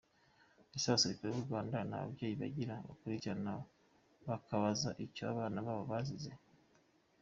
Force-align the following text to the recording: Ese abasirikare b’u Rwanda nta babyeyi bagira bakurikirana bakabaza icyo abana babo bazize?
Ese 0.75 0.85
abasirikare 0.87 1.29
b’u 1.31 1.45
Rwanda 1.47 1.77
nta 1.89 1.99
babyeyi 2.05 2.35
bagira 2.41 2.75
bakurikirana 2.87 3.51
bakabaza 4.27 4.89
icyo 5.05 5.23
abana 5.33 5.57
babo 5.65 5.83
bazize? 5.91 6.31